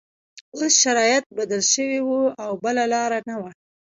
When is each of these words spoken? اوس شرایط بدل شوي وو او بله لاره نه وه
اوس 0.55 0.73
شرایط 0.83 1.23
بدل 1.37 1.61
شوي 1.73 1.99
وو 2.07 2.21
او 2.43 2.51
بله 2.63 2.83
لاره 2.93 3.19
نه 3.29 3.35
وه 3.41 3.51